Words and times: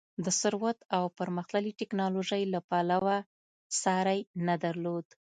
د 0.25 0.27
ثروت 0.41 0.79
او 0.95 1.03
پرمختللې 1.19 1.71
ټکنالوژۍ 1.79 2.43
له 2.53 2.59
پلوه 2.69 3.17
ساری 3.81 4.19
نه 4.47 4.55
درلود. 4.63 5.05